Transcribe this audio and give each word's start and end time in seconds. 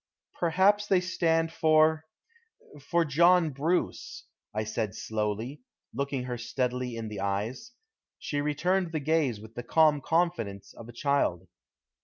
"Perhaps 0.39 0.87
they 0.87 0.99
stand 0.99 1.51
for 1.53 2.05
for 2.89 3.05
John 3.05 3.51
Bruce," 3.51 4.25
I 4.51 4.63
said 4.63 4.95
slowly, 4.95 5.61
looking 5.93 6.23
her 6.23 6.39
steadily 6.39 6.95
in 6.95 7.07
the 7.07 7.19
eyes. 7.19 7.73
She 8.17 8.41
returned 8.41 8.93
the 8.93 8.99
gaze 8.99 9.39
with 9.39 9.53
the 9.53 9.61
calm 9.61 10.01
confidence 10.03 10.73
of 10.73 10.89
a 10.89 10.91
child. 10.91 11.45